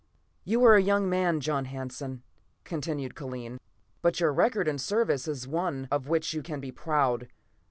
[0.45, 2.23] "You are a young man, John Hanson,"
[2.63, 3.59] continued Kellen,
[4.01, 7.27] "but your record in your service is one of which you can be proud.